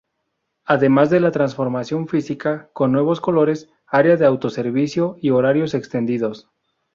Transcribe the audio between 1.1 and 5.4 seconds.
de la transformación física con nuevos colores, área de autoservicio y